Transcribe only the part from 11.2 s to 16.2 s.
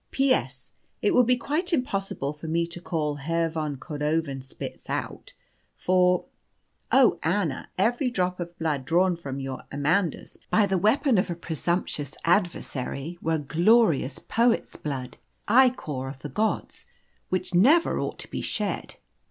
a presumptuous adversary were glorious poet's blood ichor